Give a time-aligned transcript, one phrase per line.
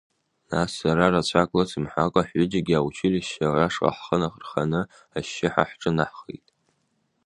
[0.49, 4.81] Нас сара рацәак лыцымҳәакәа, ҳҩыџьагьы аучилишьче ашҟа ҳхы рханы,
[5.17, 6.45] ашьшьыҳәа ҳҿынаҳхеит.